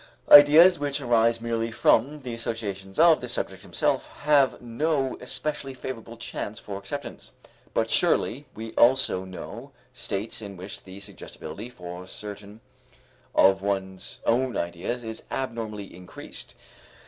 [0.31, 6.17] Ideas which arise merely from the associations of the subject himself have no especially favorable
[6.17, 7.33] chance for acceptance.
[7.75, 12.61] But surely we also know states in which the suggestibility for certain
[13.35, 16.55] of one's own ideas is abnormally increased.